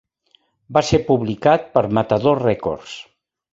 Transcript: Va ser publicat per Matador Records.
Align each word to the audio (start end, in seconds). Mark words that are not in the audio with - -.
Va 0.77 0.83
ser 0.91 0.99
publicat 1.09 1.69
per 1.77 1.85
Matador 1.99 2.43
Records. 2.49 2.99